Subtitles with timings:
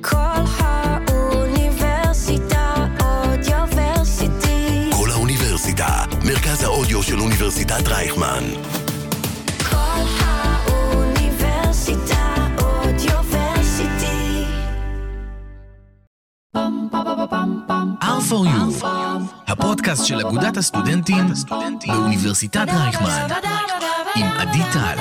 [0.00, 0.16] כל
[0.58, 4.90] האוניברסיטה אודיוורסיטי.
[4.92, 8.44] כל האוניברסיטה, מרכז האודיו של אוניברסיטת רייכמן.
[9.70, 14.44] כל האוניברסיטה אודיוורסיטי.
[18.02, 18.84] R4U,
[19.46, 21.26] הפודקאסט של אגודת הסטודנטים
[21.86, 23.26] באוניברסיטת רייכמן,
[24.14, 24.96] עם עדי טל.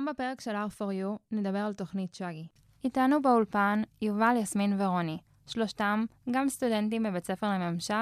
[0.00, 2.46] היום בפרק של R4U נדבר על תוכנית שגי.
[2.84, 7.94] איתנו באולפן יובל, יסמין ורוני, שלושתם גם סטודנטים בבית ספר לממשל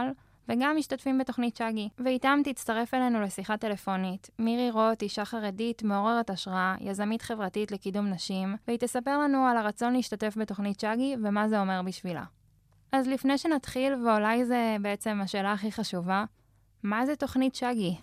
[0.48, 1.88] וגם משתתפים בתוכנית שגי.
[1.98, 8.56] ואיתם תצטרף אלינו לשיחה טלפונית מירי רוט, אישה חרדית, מעוררת השראה, יזמית חברתית לקידום נשים,
[8.66, 12.24] והיא תספר לנו על הרצון להשתתף בתוכנית שגי ומה זה אומר בשבילה.
[12.92, 16.24] אז לפני שנתחיל, ואולי זה בעצם השאלה הכי חשובה,
[16.82, 17.96] מה זה תוכנית שגי?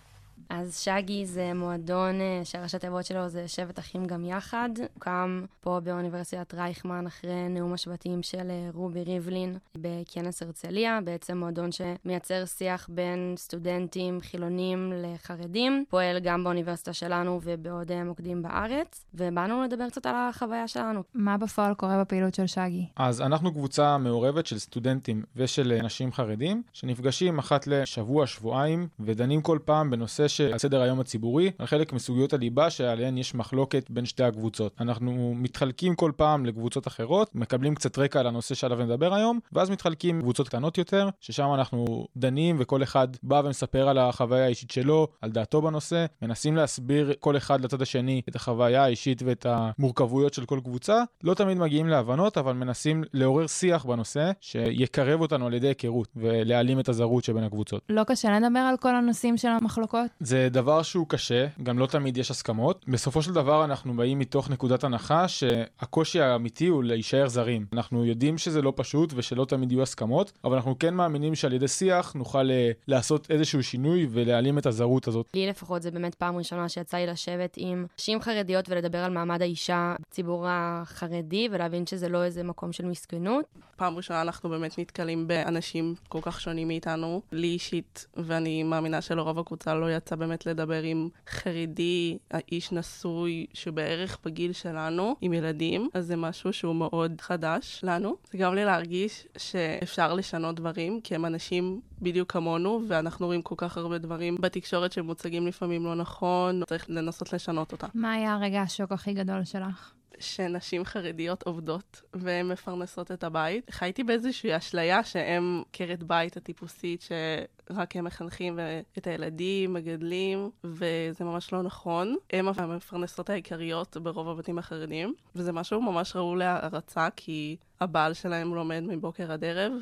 [0.48, 4.68] אז שגי זה מועדון אה, שהראשי תיבות שלו זה שבט אחים גם יחד.
[4.94, 11.70] הוקם פה באוניברסיטת רייכמן אחרי נאום השבטים של אה, רובי ריבלין בכנס הרצליה, בעצם מועדון
[11.72, 19.62] שמייצר שיח בין סטודנטים חילונים לחרדים, פועל גם באוניברסיטה שלנו ובעוד אה, מוקדים בארץ, ובאנו
[19.62, 21.02] לדבר קצת על החוויה שלנו.
[21.14, 22.86] מה בפועל קורה בפעילות של שגי?
[22.96, 29.58] אז אנחנו קבוצה מעורבת של סטודנטים ושל אנשים חרדים, שנפגשים אחת לשבוע, שבועיים, ודנים כל
[29.64, 34.24] פעם בנושא שעל סדר היום הציבורי, על חלק מסוגיות הליבה שעליהן יש מחלוקת בין שתי
[34.24, 34.72] הקבוצות.
[34.80, 39.70] אנחנו מתחלקים כל פעם לקבוצות אחרות, מקבלים קצת רקע על הנושא שעליו נדבר היום, ואז
[39.70, 45.08] מתחלקים קבוצות קטנות יותר, ששם אנחנו דנים וכל אחד בא ומספר על החוויה האישית שלו,
[45.22, 50.44] על דעתו בנושא, מנסים להסביר כל אחד לצד השני את החוויה האישית ואת המורכבויות של
[50.44, 51.02] כל קבוצה.
[51.24, 56.80] לא תמיד מגיעים להבנות, אבל מנסים לעורר שיח בנושא, שיקרב אותנו על ידי היכרות ולהעלים
[56.80, 57.82] את הזרות שבין הקבוצות.
[57.88, 60.06] לא קשה לדבר על כל הנושאים של המחלוקות?
[60.26, 62.84] זה דבר שהוא קשה, גם לא תמיד יש הסכמות.
[62.88, 67.66] בסופו של דבר אנחנו באים מתוך נקודת הנחה שהקושי האמיתי הוא להישאר זרים.
[67.72, 71.68] אנחנו יודעים שזה לא פשוט ושלא תמיד יהיו הסכמות, אבל אנחנו כן מאמינים שעל ידי
[71.68, 75.26] שיח נוכל אה, לעשות איזשהו שינוי ולהעלים את הזרות הזאת.
[75.34, 79.42] לי לפחות זה באמת פעם ראשונה שיצא לי לשבת עם נשים חרדיות ולדבר על מעמד
[79.42, 83.44] האישה בציבור החרדי, ולהבין שזה לא איזה מקום של מסכנות.
[83.76, 87.22] פעם ראשונה אנחנו באמת נתקלים באנשים כל כך שונים מאיתנו.
[87.32, 94.18] לי אישית, ואני מאמינה שלרוב הקבוצה לא יצא באמת לדבר עם חרדי, האיש נשוי, שבערך
[94.24, 98.16] בגיל שלנו, עם ילדים, אז זה משהו שהוא מאוד חדש לנו.
[98.30, 103.54] זה גרם לי להרגיש שאפשר לשנות דברים, כי הם אנשים בדיוק כמונו, ואנחנו רואים כל
[103.58, 107.88] כך הרבה דברים בתקשורת שמוצגים לפעמים לא נכון, צריך לנסות לשנות אותם.
[107.94, 109.95] מה היה הרגע השוק הכי גדול שלך?
[110.18, 113.70] שנשים חרדיות עובדות והן מפרנסות את הבית.
[113.70, 118.58] חייתי באיזושהי אשליה שהן עקרת בית הטיפוסית, שרק הם מחנכים
[118.98, 122.16] את הילדים, מגדלים, וזה ממש לא נכון.
[122.32, 128.80] הן המפרנסות העיקריות ברוב הבתים החרדיים, וזה משהו ממש ראוי להערצה, כי הבעל שלהם לומד
[128.86, 129.72] מבוקר עד ערב.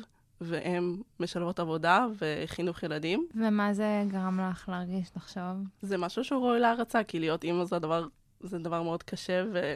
[0.41, 3.27] והן משלבות עבודה וחינוך ילדים.
[3.35, 5.43] ומה זה גרם לך להרגיש, לחשוב?
[5.81, 8.07] זה משהו שהוא ראוי להערצה, כי להיות אימא זה דבר,
[8.39, 9.73] זה דבר מאוד קשה, ו...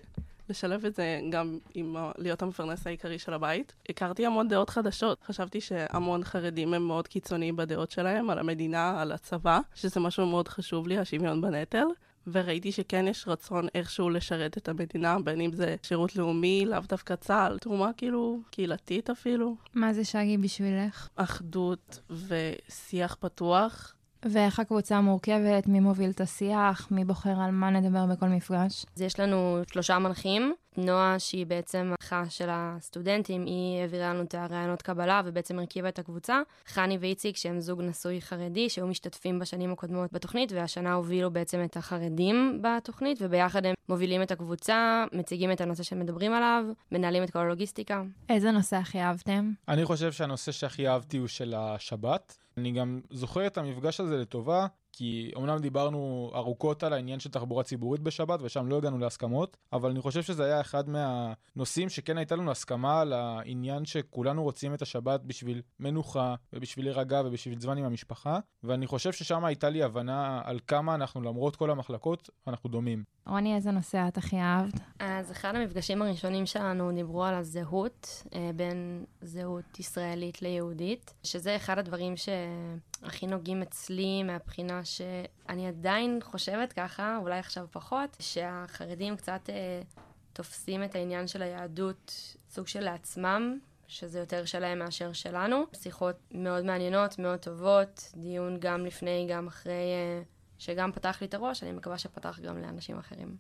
[0.50, 3.74] לשלב את זה גם עם ה- להיות המפרנס העיקרי של הבית.
[3.90, 5.18] הכרתי המון דעות חדשות.
[5.24, 10.48] חשבתי שהמון חרדים הם מאוד קיצוניים בדעות שלהם, על המדינה, על הצבא, שזה משהו מאוד
[10.48, 11.86] חשוב לי, השוויון בנטל.
[12.32, 17.16] וראיתי שכן יש רצון איכשהו לשרת את המדינה, בין אם זה שירות לאומי, לאו דווקא
[17.16, 19.56] צה"ל, תרומה כאילו קהילתית אפילו.
[19.74, 21.10] מה זה שגי בשבילך?
[21.16, 23.94] אחדות ושיח פתוח.
[24.26, 25.68] ואיך הקבוצה מורכבת?
[25.68, 26.88] מי מוביל את השיח?
[26.92, 28.86] מי בוחר על מה נדבר בכל מפגש?
[28.96, 30.54] אז יש לנו שלושה מנחים.
[30.78, 36.00] נועה, שהיא בעצם מנחה של הסטודנטים, היא העבירה לנו את הרעיונות קבלה ובעצם הרכיבה את
[36.00, 36.42] הקבוצה.
[36.68, 41.78] חני ואיציק, שהם זוג נשוי חרדי, שהיו משתתפים בשנים הקודמות בתוכנית, והשנה הובילו בעצם את
[41.78, 47.40] החרדים בתוכנית, וביחד הם מובילים את הקבוצה, מציגים את הנושא שמדברים עליו, מנהלים את כל
[47.40, 48.04] הלוגיסטיקה.
[48.30, 49.52] איזה נושא הכי אהבתם?
[49.68, 52.38] אני חושב שהנושא שהכי אהבתי הוא של השבת.
[52.60, 57.64] אני גם זוכר את המפגש הזה לטובה, כי אומנם דיברנו ארוכות על העניין של תחבורה
[57.64, 62.36] ציבורית בשבת, ושם לא הגענו להסכמות, אבל אני חושב שזה היה אחד מהנושאים שכן הייתה
[62.36, 67.86] לנו הסכמה על העניין שכולנו רוצים את השבת בשביל מנוחה, ובשביל להירגע, ובשביל זמן עם
[67.86, 73.04] המשפחה, ואני חושב ששם הייתה לי הבנה על כמה אנחנו, למרות כל המחלקות, אנחנו דומים.
[73.28, 74.80] רוני, איזה נושא את הכי אהבת?
[75.00, 81.80] אז אחד המפגשים הראשונים שלנו דיברו על הזהות, אה, בין זהות ישראלית ליהודית, שזה אחד
[81.80, 82.18] הדברים
[83.02, 89.82] שהכי נוגעים אצלי מהבחינה שאני עדיין חושבת ככה, אולי עכשיו פחות, שהחרדים קצת אה,
[90.34, 93.60] תופסים את העניין של היהדות סוג של לעצמם.
[93.90, 95.64] שזה יותר שלהם מאשר שלנו.
[95.76, 100.22] שיחות מאוד מעניינות, מאוד טובות, דיון גם לפני, גם אחרי, אה,
[100.58, 103.38] שגם פתח לי את הראש, אני מקווה שפתח גם לאנשים אחרים.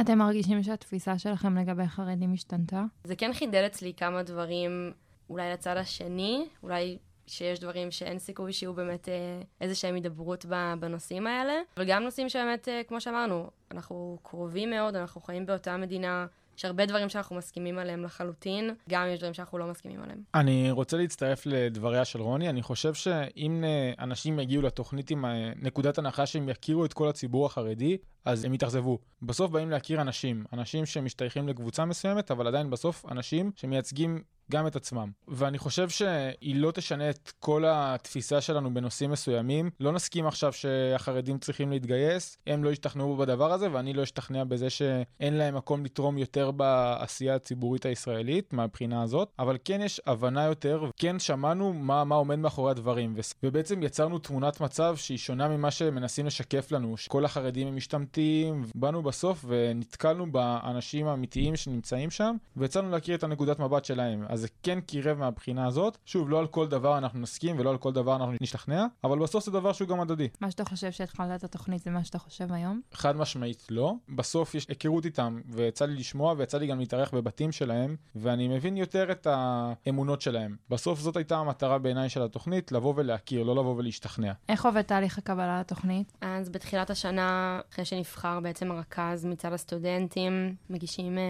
[0.00, 2.84] אתם מרגישים שהתפיסה שלכם לגבי חרדים השתנתה?
[3.04, 4.92] זה כן חידד אצלי כמה דברים,
[5.30, 6.98] אולי לצד השני, אולי
[7.32, 9.14] שיש דברים שאין סיכוי שיהיו באמת אה,
[9.60, 10.46] איזה שהם הידברות
[10.80, 15.76] בנושאים האלה, אבל גם נושאים שבאמת, אה, כמו שאמרנו, אנחנו קרובים מאוד, אנחנו חיים באותה
[15.76, 16.26] מדינה,
[16.58, 20.22] יש הרבה דברים שאנחנו מסכימים עליהם לחלוטין, גם יש דברים שאנחנו לא מסכימים עליהם.
[20.34, 25.24] אני רוצה להצטרף לדבריה של רוני, אני חושב שאם אה, אנשים יגיעו לתוכנית עם
[25.56, 28.98] נקודת הנחה שהם יכירו את כל הציבור החרדי, אז הם יתאכזבו.
[29.22, 34.76] בסוף באים להכיר אנשים, אנשים שמשתייכים לקבוצה מסוימת, אבל עדיין בסוף אנשים שמייצגים גם את
[34.76, 35.10] עצמם.
[35.28, 39.70] ואני חושב שהיא לא תשנה את כל התפיסה שלנו בנושאים מסוימים.
[39.80, 44.70] לא נסכים עכשיו שהחרדים צריכים להתגייס, הם לא ישתכנעו בדבר הזה, ואני לא אשתכנע בזה
[44.70, 49.28] שאין להם מקום לתרום יותר בעשייה הציבורית הישראלית, מהבחינה הזאת.
[49.38, 53.16] אבל כן יש הבנה יותר, כן שמענו מה, מה עומד מאחורי הדברים.
[53.42, 58.64] ובעצם יצרנו תמונת מצב שהיא שונה ממה שמנסים לשקף לנו, שכל החרדים הם משתמטים.
[58.74, 64.24] באנו בסוף ונתקלנו באנשים האמיתיים שנמצאים שם, ויצאנו להכיר את הנקודת מבט שלהם.
[64.28, 65.98] אז זה כן קירב מהבחינה הזאת.
[66.06, 69.44] שוב, לא על כל דבר אנחנו נסכים ולא על כל דבר אנחנו נשתכנע, אבל בסוף
[69.44, 70.28] זה דבר שהוא גם הדדי.
[70.40, 72.80] מה שאתה חושב שהתחלת את התוכנית זה מה שאתה חושב היום?
[72.92, 73.94] חד משמעית לא.
[74.08, 78.76] בסוף יש היכרות איתם, ויצא לי לשמוע ויצא לי גם להתארח בבתים שלהם, ואני מבין
[78.76, 80.56] יותר את האמונות שלהם.
[80.70, 84.32] בסוף זאת הייתה המטרה בעיניי של התוכנית, לבוא ולהכיר, לא לבוא ולהשתכנע.
[84.48, 86.12] איך עובד תהליך הקבלה לתוכנית?
[86.20, 91.22] אז בתחילת השנה, אחרי שנבחר בעצם הרכז מצד הסטודנטים, מגישים אה,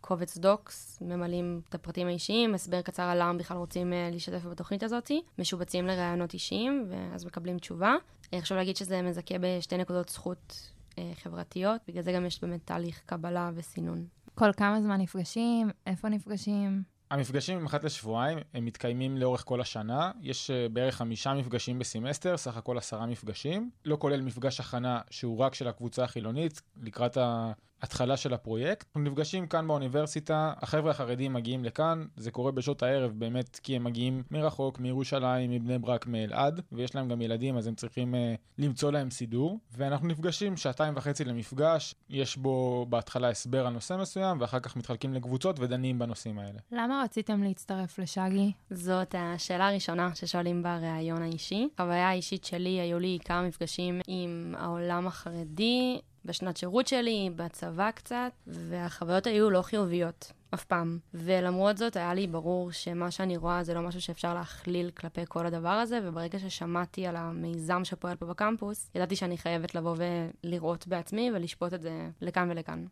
[0.00, 4.82] קובץ docs, ממלאים את הפרטים האישיים, הסבר קצר על למה בכלל רוצים אה, להשתתף בתוכנית
[4.82, 7.94] הזאת, משובצים לראיונות אישיים, ואז מקבלים תשובה.
[8.34, 12.60] אה, חשוב להגיד שזה מזכה בשתי נקודות זכות אה, חברתיות, בגלל זה גם יש באמת
[12.64, 14.06] תהליך קבלה וסינון.
[14.34, 15.70] כל כמה זמן נפגשים?
[15.86, 16.82] איפה נפגשים?
[17.10, 20.10] המפגשים הם אחת לשבועיים, הם מתקיימים לאורך כל השנה.
[20.20, 23.70] יש אה, בערך חמישה מפגשים בסמסטר, סך הכל עשרה מפגשים.
[23.84, 27.18] לא כולל מפגש הכנה שהוא רק של הקבוצה החילונית, לקראת
[27.82, 28.86] ההתחלה של הפרויקט.
[28.86, 33.84] אנחנו נפגשים כאן באוניברסיטה, החבר'ה החרדים מגיעים לכאן, זה קורה בשעות הערב באמת כי הם
[33.84, 38.18] מגיעים מרחוק, מירושלים, מבני ברק, מאלעד, ויש להם גם ילדים אז הם צריכים uh,
[38.58, 39.58] למצוא להם סידור.
[39.72, 45.14] ואנחנו נפגשים שעתיים וחצי למפגש, יש בו בהתחלה הסבר על נושא מסוים, ואחר כך מתחלקים
[45.14, 46.58] לקבוצות ודנים בנושאים האלה.
[46.72, 48.52] למה רציתם להצטרף לשגי?
[48.70, 51.68] זאת השאלה הראשונה ששואלים בריאיון האישי.
[51.74, 58.32] החוויה האישית שלי, היו לי כמה מפגשים עם העולם החרדי, בשנת שירות שלי, בצבא קצת,
[58.46, 60.32] והחוויות היו לא חיוביות.
[60.54, 60.98] אף פעם.
[61.14, 65.46] ולמרות זאת, היה לי ברור שמה שאני רואה זה לא משהו שאפשר להכליל כלפי כל
[65.46, 69.96] הדבר הזה, וברגע ששמעתי על המיזם שפועל פה בקמפוס, ידעתי שאני חייבת לבוא
[70.44, 72.84] ולראות בעצמי ולשפוט את זה לכאן ולכאן.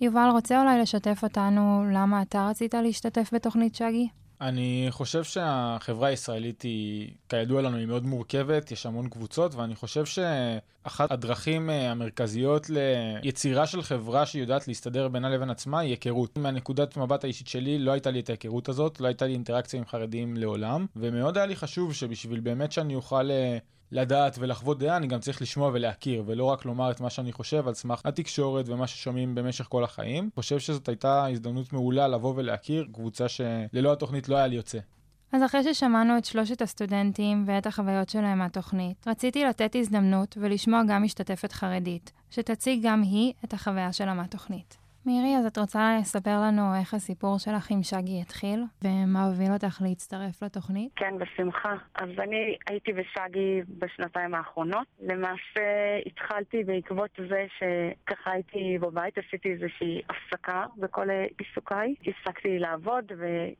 [0.00, 4.08] יובל, רוצה אולי לשתף אותנו למה אתה רצית להשתתף בתוכנית שגי?
[4.40, 10.04] אני חושב שהחברה הישראלית היא, כידוע לנו, היא מאוד מורכבת, יש המון קבוצות, ואני חושב
[10.04, 16.38] שאחת הדרכים אה, המרכזיות ליצירה של חברה שיודעת להסתדר בינה לבין עצמה היא היכרות.
[16.38, 19.86] מהנקודת מבט האישית שלי לא הייתה לי את ההיכרות הזאת, לא הייתה לי אינטראקציה עם
[19.86, 23.30] חרדים לעולם, ומאוד היה לי חשוב שבשביל באמת שאני אוכל...
[23.92, 27.68] לדעת ולחוות דעה, אני גם צריך לשמוע ולהכיר, ולא רק לומר את מה שאני חושב
[27.68, 30.30] על סמך התקשורת ומה ששומעים במשך כל החיים.
[30.34, 34.78] חושב שזאת הייתה הזדמנות מעולה לבוא ולהכיר קבוצה שללא התוכנית לא היה לי יוצא.
[35.32, 41.02] אז אחרי ששמענו את שלושת הסטודנטים ואת החוויות שלהם מהתוכנית, רציתי לתת הזדמנות ולשמוע גם
[41.02, 44.79] משתתפת חרדית, שתציג גם היא את החוויה שלה מהתוכנית.
[45.06, 49.82] מירי, אז את רוצה לספר לנו איך הסיפור שלך עם שגי התחיל, ומה הוביל אותך
[49.82, 50.92] להצטרף לתוכנית?
[50.96, 51.74] כן, בשמחה.
[51.94, 54.86] אז אני הייתי בשגי בשנתיים האחרונות.
[55.00, 55.66] למעשה
[56.06, 61.08] התחלתי בעקבות זה שככה הייתי בבית, עשיתי איזושהי הפסקה בכל
[61.38, 61.94] עיסוקיי.
[62.06, 63.12] הפסקתי לעבוד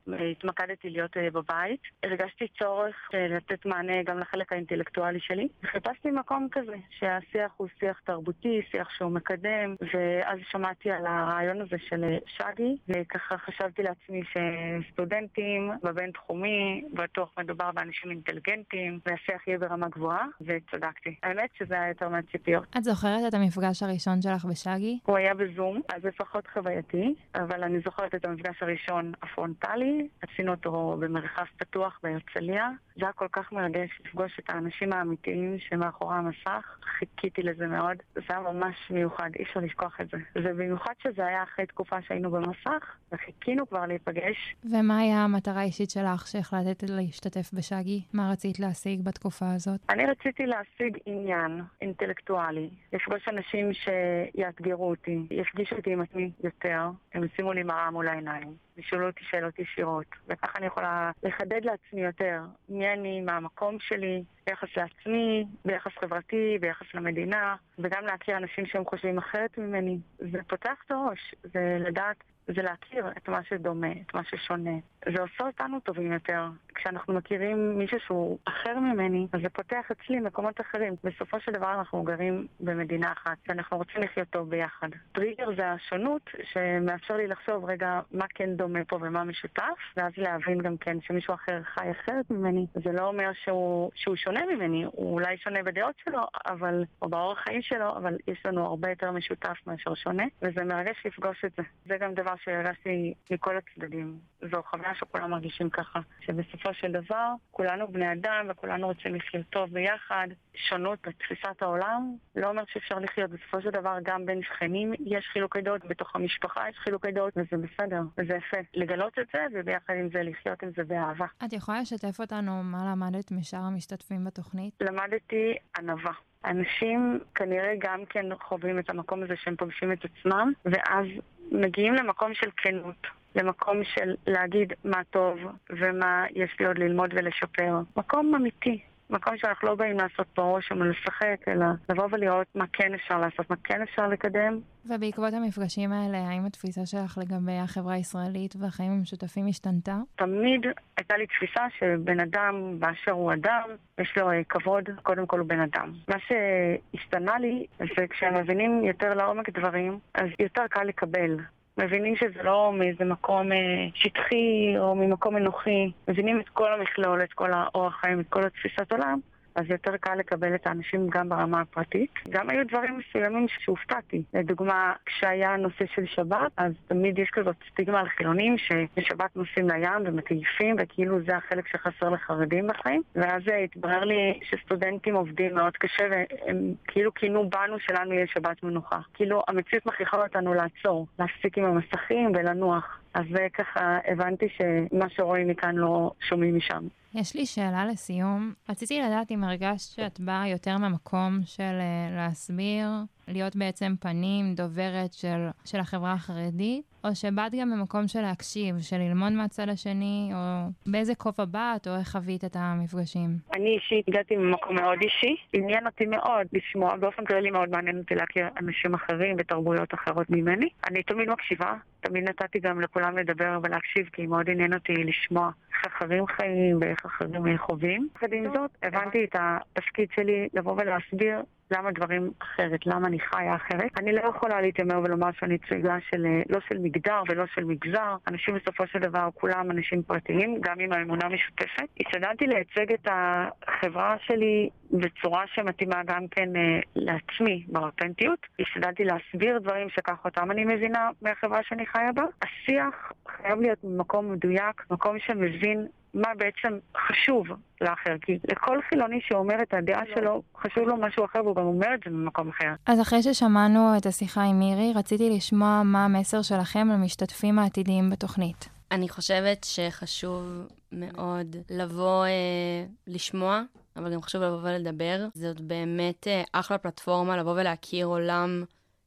[0.06, 1.80] והתמקדתי להיות אה, בבית.
[2.02, 5.48] הרגשתי צורך אה, לתת מענה גם לחלק האינטלקטואלי שלי.
[5.64, 11.76] חיפשתי מקום כזה, שהשיח הוא שיח תרבותי, שיח שהוא מקדם, ואז שמעתי על הרעיון הזה
[11.88, 19.88] של אה, שגי, וככה חשבתי לעצמי שסטודנטים בבינתחומי, בטוח מדובר באנשים אינטליגנטים, והשיח יהיה ברמה
[19.88, 21.14] גבוהה, וצדקתי.
[21.22, 22.64] האמת שזה היה יותר מהציפיות.
[22.78, 24.98] את זוכרת את המפגש הראשון שלך בשגי?
[25.04, 30.50] הוא היה בזום, אז זה פחות חווייתי, אבל אני זוכרת את המפגש הראשון הפרונטלי, עשינו
[30.50, 32.70] אותו במרחב פתוח בהרצליה.
[32.96, 36.78] זה היה כל כך מרגש לפגוש את האנשים האמיתיים שמאחורי המסך.
[36.98, 37.96] חיכיתי לזה מאוד.
[38.14, 40.18] זה היה ממש מיוחד, אי אפשר לשכוח את זה.
[40.36, 44.54] ובמיוחד שזה היה אחרי תקופה שהיינו במסך, וחיכינו כבר להיפגש.
[44.64, 48.02] ומה היה המטרה האישית שלך שהחלטת להשתתף בשגי?
[48.12, 49.80] מה רצית להשיג בתקופה הזאת?
[49.90, 57.24] אני רציתי להשיג עניין אינטלקטואלי, לפגוש אנשים שיאתגרו אותי, יפגישו אותי עם עצמי יותר, הם
[57.24, 58.54] ישימו לי מראה מול העיניים.
[58.76, 64.22] ישאלו אותי שאלות ישירות, וככה אני יכולה לחדד לעצמי יותר מי אני, מה המקום שלי,
[64.46, 69.98] ביחס לעצמי, ביחס חברתי, ביחס למדינה, וגם להכיר אנשים שהם חושבים אחרת ממני.
[70.18, 74.70] זה פותח את הראש, זה לדעת, זה להכיר את מה שדומה, את מה ששונה.
[75.06, 76.44] זה עושה אותנו טובים יותר.
[76.74, 80.94] כשאנחנו מכירים מישהו שהוא אחר ממני, אז זה פותח אצלי מקומות אחרים.
[81.04, 84.88] בסופו של דבר אנחנו גרים במדינה אחת, ואנחנו רוצים לחיות טוב ביחד.
[85.12, 90.58] טריגר זה השונות שמאפשר לי לחשוב רגע מה כן דומה פה ומה משותף, ואז להבין
[90.58, 92.66] גם כן שמישהו אחר חי אחרת ממני.
[92.74, 97.38] זה לא אומר שהוא, שהוא שונה ממני, הוא אולי שונה בדעות שלו, אבל, או באורח
[97.38, 101.62] חיים שלו, אבל יש לנו הרבה יותר משותף מאשר שונה, וזה מרגש לפגוש את זה.
[101.86, 104.18] זה גם דבר שהרגשתי מכל הצדדים.
[104.50, 109.70] זו חוויה שכולם מרגישים ככה, שבסופו של דבר כולנו בני אדם וכולנו רוצים לחיות טוב
[109.70, 110.28] ביחד.
[110.54, 113.30] שונות בתפיסת העולם לא אומר שאפשר לחיות.
[113.30, 117.66] בסופו של דבר גם בין שכנים יש חילוקי דעות, בתוך המשפחה יש חילוקי דעות, וזה
[117.66, 118.56] בסדר, וזה יפה.
[118.74, 121.26] לגלות את זה וביחד עם זה לחיות עם זה באהבה.
[121.44, 124.74] את יכולה לשתף אותנו מה למדת משאר המשתתפים בתוכנית?
[124.80, 126.12] למדתי ענווה.
[126.44, 131.06] אנשים כנראה גם כן חווים את המקום הזה שהם פוגשים את עצמם, ואז
[131.50, 133.06] מגיעים למקום של כנות.
[133.34, 135.38] למקום של להגיד מה טוב
[135.70, 137.80] ומה יש לי עוד ללמוד ולשפר.
[137.96, 138.80] מקום אמיתי.
[139.10, 143.18] מקום שאנחנו לא באים לעשות פה רושם או לשחק, אלא לבוא ולראות מה כן אפשר
[143.18, 144.60] לעשות, מה כן אפשר לקדם.
[144.86, 149.96] ובעקבות המפגשים האלה, האם התפיסה שלך לגבי החברה הישראלית והחיים המשותפים השתנתה?
[150.16, 153.68] תמיד הייתה לי תפיסה שבן אדם באשר הוא אדם,
[154.00, 155.92] יש לו אה, כבוד, קודם כל הוא בן אדם.
[156.08, 161.36] מה שהשתנה לי זה כשהם מבינים יותר לעומק דברים, אז יותר קל לקבל.
[161.84, 163.58] מבינים שזה לא מאיזה מקום אה,
[163.94, 168.92] שטחי או ממקום אנוכי, מבינים את כל המכלול, את כל האורח חיים, את כל התפיסת
[168.92, 169.18] עולם,
[169.54, 172.10] אז יותר קל לקבל את האנשים גם ברמה הפרטית.
[172.28, 174.22] גם היו דברים מסוימים שהופתעתי.
[174.34, 180.02] לדוגמה, כשהיה נושא של שבת, אז תמיד יש כזאת סטיגמה על חילונים שבשבת נוסעים לים
[180.04, 183.02] ומטייפים, וכאילו זה החלק שחסר לחרדים בחיים.
[183.14, 188.98] ואז התברר לי שסטודנטים עובדים מאוד קשה, והם כאילו כינו בנו שלנו יהיה שבת מנוחה.
[189.14, 192.99] כאילו המציאות מכריחה אותנו לעצור, להפסיק עם המסכים ולנוח.
[193.14, 196.86] אז זה ככה, הבנתי שמה שרואים מכאן לא שומעים משם.
[197.14, 198.52] יש לי שאלה לסיום.
[198.68, 202.88] רציתי לדעת אם הרגשת שאת באה יותר מהמקום של uh, להסביר,
[203.28, 208.96] להיות בעצם פנים, דוברת של, של החברה החרדית, או שבאת גם במקום של להקשיב, של
[208.96, 210.38] ללמוד מהצד השני, או
[210.86, 213.30] באיזה כובע באת, או איך חווית את המפגשים?
[213.54, 215.36] אני אישית הגעתי ממקום מאוד אישי.
[215.52, 220.68] עניין אותי מאוד לשמוע, באופן כללי מאוד מעניין אותי להכיר אנשים אחרים ותרבויות אחרות ממני.
[220.90, 225.86] אני תמיד מקשיבה, תמיד נתתי גם לכולם לדבר ולהקשיב, כי מאוד עניין אותי לשמוע איך
[225.86, 228.08] אחרים חיים ואיך אחרים חווים.
[228.16, 233.56] יחד עם זאת, הבנתי את התפקיד שלי לבוא ולהסביר למה דברים אחרת, למה אני חיה
[233.56, 233.98] אחרת.
[233.98, 238.16] אני לא יכולה להתיימר ולומר שאני צויגה של, לא של מגדר ולא של מגזר.
[238.28, 241.88] אנשים בסופו של דבר כולם אנשים פרטיים, גם עם האמונה משותפת.
[242.00, 248.38] השתדלתי לייצג את החברה שלי בצורה שמתאימה גם כן אה, לעצמי באותנטיות.
[248.60, 252.24] השתדלתי להסביר דברים שכך אותם אני מבינה מהחברה שאני חיה בה.
[252.42, 257.46] השיח חייב להיות ממקום מדויק, מקום שמבין מה בעצם חשוב
[257.80, 261.94] לאחר, כי לכל חילוני שאומר את הדעה שלו, חשוב לו משהו אחר, והוא גם אומר
[261.94, 262.72] את זה במקום אחר.
[262.86, 268.68] אז אחרי ששמענו את השיחה עם מירי, רציתי לשמוע מה המסר שלכם למשתתפים העתידיים בתוכנית.
[268.90, 273.62] אני חושבת שחשוב מאוד לבוא אה, לשמוע,
[273.96, 275.26] אבל גם חשוב לבוא ולדבר.
[275.34, 278.64] זאת באמת אה, אחלה פלטפורמה לבוא ולהכיר עולם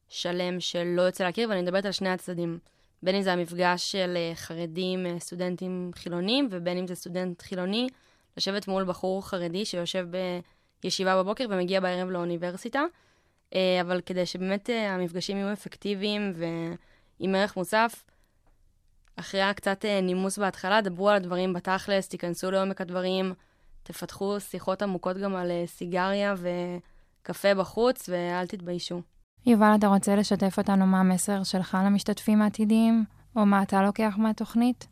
[0.08, 2.58] שלם שלא יוצא להכיר, ואני מדברת על שני הצדדים.
[3.04, 7.88] בין אם זה המפגש של אה, חרדים, אה, סטודנטים חילונים, ובין אם זה סטודנט חילוני,
[8.36, 10.06] לשבת מול בחור חרדי שיושב
[10.82, 12.82] בישיבה בבוקר ומגיע בערב לאוניברסיטה.
[13.54, 18.04] אה, אבל כדי שבאמת המפגשים יהיו אפקטיביים ועם ערך מוסף,
[19.16, 23.32] אחרי קצת נימוס בהתחלה, דברו על הדברים בתכלס, תיכנסו לעומק הדברים,
[23.82, 26.34] תפתחו שיחות עמוקות גם על סיגריה
[27.22, 29.13] וקפה בחוץ, ואל תתביישו.
[29.46, 33.04] יובל, אתה רוצה לשתף אותנו מה המסר שלך למשתתפים העתידיים,
[33.36, 34.86] או מה אתה לוקח מהתוכנית?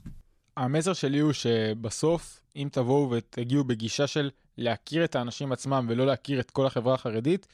[0.57, 6.41] המסר שלי הוא שבסוף, אם תבואו ותגיעו בגישה של להכיר את האנשים עצמם ולא להכיר
[6.41, 7.47] את כל החברה החרדית,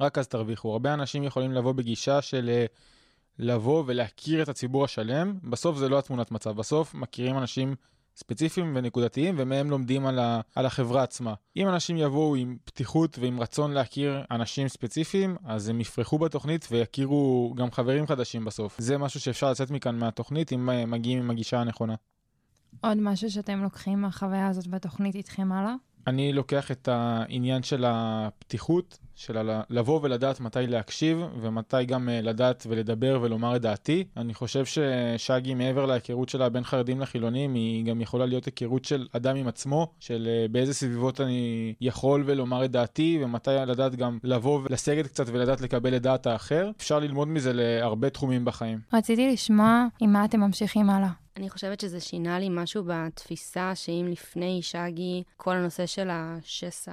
[0.00, 0.72] רק אז תרוויחו.
[0.72, 2.66] הרבה אנשים יכולים לבוא בגישה של אה,
[3.38, 6.50] לבוא ולהכיר את הציבור השלם, בסוף זה לא התמונת מצב.
[6.50, 7.74] בסוף מכירים אנשים
[8.16, 11.34] ספציפיים ונקודתיים, ומהם לומדים על, ה, על החברה עצמה.
[11.56, 17.54] אם אנשים יבואו עם פתיחות ועם רצון להכיר אנשים ספציפיים, אז הם יפרחו בתוכנית ויכירו
[17.56, 18.74] גם חברים חדשים בסוף.
[18.78, 21.94] זה משהו שאפשר לצאת מכאן מהתוכנית אם מגיעים עם הגישה הנכונה.
[22.80, 25.74] עוד משהו שאתם לוקחים מהחוויה הזאת בתוכנית איתכם הלאה?
[26.06, 32.66] אני לוקח את העניין של הפתיחות, של לבוא ולדעת מתי להקשיב, ומתי גם אה, לדעת
[32.68, 34.04] ולדבר ולומר את דעתי.
[34.16, 39.06] אני חושב ששגי, מעבר להיכרות שלה בין חרדים לחילונים, היא גם יכולה להיות היכרות של
[39.12, 44.18] אדם עם עצמו, של אה, באיזה סביבות אני יכול ולומר את דעתי, ומתי לדעת גם
[44.24, 46.70] לבוא ולסגת קצת ולדעת לקבל את דעת האחר.
[46.76, 48.78] אפשר ללמוד מזה להרבה תחומים בחיים.
[48.92, 51.25] רציתי לשמוע עם מה אתם ממשיכים הלאה.
[51.36, 56.92] אני חושבת שזה שינה לי משהו בתפיסה שאם לפני שגי, כל הנושא של השסע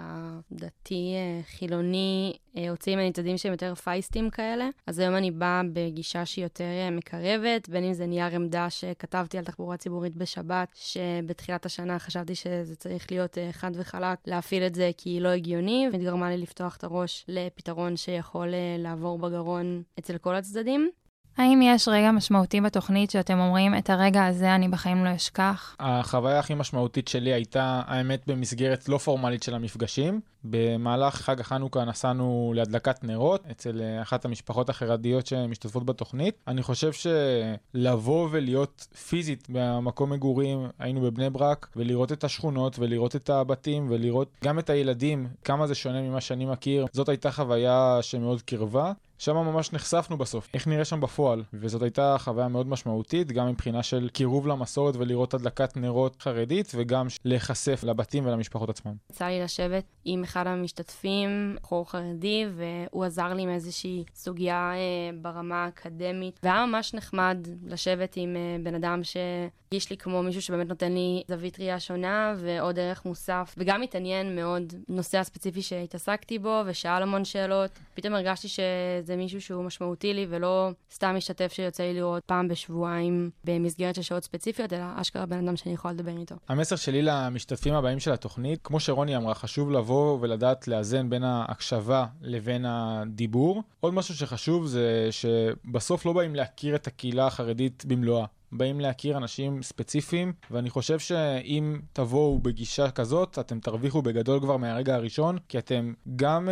[0.52, 6.46] הדתי-חילוני אה, הוציא ממני צדדים שהם יותר פייסטים כאלה, אז היום אני באה בגישה שהיא
[6.46, 12.00] יותר אה, מקרבת, בין אם זה נייר עמדה שכתבתי על תחבורה ציבורית בשבת, שבתחילת השנה
[12.00, 16.30] חשבתי שזה צריך להיות אה, חד וחלק, להפעיל את זה כי היא לא הגיוני, וגרמה
[16.30, 18.48] לי לפתוח את הראש לפתרון שיכול
[18.78, 20.92] לעבור בגרון אצל כל הצדדים.
[21.38, 25.76] האם יש רגע משמעותי בתוכנית שאתם אומרים, את הרגע הזה אני בחיים לא אשכח?
[25.80, 30.22] החוויה הכי משמעותית שלי הייתה, האמת, במסגרת לא פורמלית של המפגשים.
[30.44, 36.36] במהלך חג החנוכה נסענו להדלקת נרות אצל אה, אחת המשפחות החרדיות שמשתתפות בתוכנית.
[36.48, 43.30] אני חושב שלבוא ולהיות פיזית במקום מגורים, היינו בבני ברק, ולראות את השכונות ולראות את
[43.30, 48.42] הבתים ולראות גם את הילדים, כמה זה שונה ממה שאני מכיר, זאת הייתה חוויה שמאוד
[48.42, 48.92] קרבה.
[49.18, 53.84] שם ממש נחשפנו בסוף, איך נראה שם בפועל, וזאת הייתה חוויה מאוד משמעותית, גם מבחינה
[53.84, 58.94] של קירוב למסורת ולראות הדלקת נרות חרדית, וגם להיחשף לבתים ולמשפחות עצמם.
[59.12, 65.18] יצא לי לשבת עם אחד המשתתפים, בחור חרדי, והוא עזר לי עם איזושהי סוגיה אה,
[65.22, 70.68] ברמה האקדמית, והיה ממש נחמד לשבת עם אה, בן אדם שהרגיש לי כמו מישהו שבאמת
[70.68, 76.62] נותן לי זווית ראייה שונה, ועוד ערך מוסף, וגם התעניין מאוד נושא הספציפי שהתעסקתי בו,
[76.66, 77.72] ושאל המון שאלות.
[77.94, 83.30] פתאום הרגשתי שזה מישהו שהוא משמעותי לי, ולא סתם משתתף שיוצא לי לראות פעם בשבועיים
[83.44, 86.36] במסגרת של שעות ספציפיות, אלא אשכרה בן אדם שאני יכולה לדבר איתו.
[86.50, 92.06] המסר שלי למשתתפים הבאים של התוכנית, כמו שרוני אמרה, חשוב לבוא ולדעת לאזן בין ההקשבה
[92.22, 93.64] לבין הדיבור.
[93.80, 98.26] עוד משהו שחשוב זה שבסוף לא באים להכיר את הקהילה החרדית במלואה.
[98.52, 104.96] באים להכיר אנשים ספציפיים, ואני חושב שאם תבואו בגישה כזאת, אתם תרוויחו בגדול כבר מהרגע
[104.96, 106.52] הראשון, כי אתם גם uh,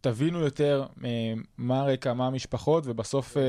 [0.00, 1.02] תבינו יותר uh,
[1.58, 3.40] מה הרקע, מה המשפחות, ובסוף uh,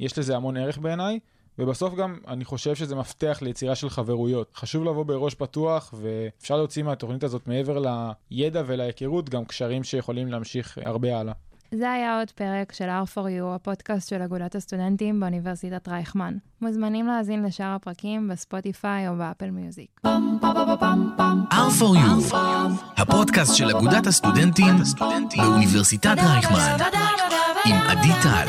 [0.00, 1.18] יש לזה המון ערך בעיניי.
[1.58, 4.50] ובסוף גם אני חושב שזה מפתח ליצירה של חברויות.
[4.54, 10.78] חשוב לבוא בראש פתוח, ואפשר להוציא מהתוכנית הזאת מעבר לידע ולהיכרות גם קשרים שיכולים להמשיך
[10.84, 11.32] הרבה הלאה.
[11.74, 16.36] זה היה עוד פרק של R4U, הפודקאסט של אגודת הסטודנטים באוניברסיטת רייכמן.
[16.60, 20.00] מוזמנים להאזין לשאר הפרקים בספוטיפיי או באפל מיוזיק.
[21.52, 22.34] R4U,
[22.96, 24.74] הפודקאסט של אגודת הסטודנטים
[25.36, 26.76] באוניברסיטת רייכמן,
[27.64, 28.46] עם עדי טל.